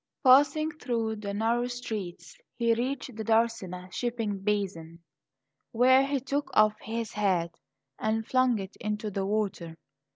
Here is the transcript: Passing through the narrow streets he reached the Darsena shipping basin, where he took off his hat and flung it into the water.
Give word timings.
Passing 0.25 0.71
through 0.79 1.17
the 1.17 1.31
narrow 1.31 1.67
streets 1.67 2.35
he 2.57 2.73
reached 2.73 3.15
the 3.15 3.23
Darsena 3.23 3.91
shipping 3.93 4.39
basin, 4.39 4.97
where 5.73 6.03
he 6.03 6.19
took 6.19 6.49
off 6.55 6.73
his 6.81 7.13
hat 7.13 7.53
and 7.99 8.25
flung 8.25 8.57
it 8.57 8.75
into 8.77 9.11
the 9.11 9.27
water. 9.27 9.77